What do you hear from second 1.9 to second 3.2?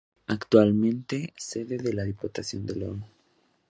la Diputación de León.